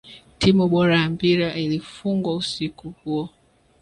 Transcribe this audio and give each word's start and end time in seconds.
timu 0.39 0.67
bora 0.67 0.95
ya 1.01 1.09
mpira 1.09 1.53
ilifungwa 1.55 2.35
usiku 2.35 2.89
huo 3.03 3.29